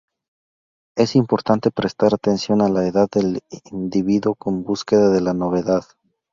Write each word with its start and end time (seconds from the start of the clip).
Es 0.97 1.15
importante 1.15 1.69
prestar 1.69 2.15
atención 2.15 2.63
a 2.63 2.69
la 2.69 2.87
edad 2.87 3.07
del 3.11 3.41
individuo 3.69 4.33
con 4.33 4.63
Búsqueda 4.63 5.09
de 5.11 5.21
la 5.21 5.35
Novedad. 5.35 5.83